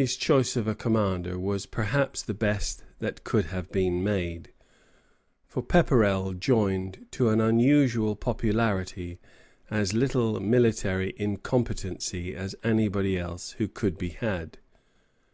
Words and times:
Shirley's 0.00 0.16
choice 0.16 0.56
of 0.56 0.66
a 0.66 0.74
commander 0.74 1.38
was 1.38 1.66
perhaps 1.66 2.22
the 2.22 2.32
best 2.32 2.82
that 3.00 3.22
could 3.22 3.44
have 3.52 3.70
been 3.70 4.02
made; 4.02 4.50
for 5.46 5.62
Pepperrell 5.62 6.32
joined 6.32 7.04
to 7.10 7.28
an 7.28 7.38
unusual 7.38 8.16
popularity 8.16 9.18
as 9.70 9.92
little 9.92 10.40
military 10.40 11.12
incompetency 11.18 12.34
as 12.34 12.56
anybody 12.64 13.18
else 13.18 13.50
who 13.58 13.68
could 13.68 13.98
be 13.98 14.08
had. 14.08 14.56